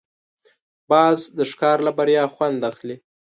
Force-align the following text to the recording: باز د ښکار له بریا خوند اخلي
باز 0.89 1.19
د 1.37 1.39
ښکار 1.51 1.77
له 1.87 1.91
بریا 1.97 2.23
خوند 2.33 2.59
اخلي 2.71 2.95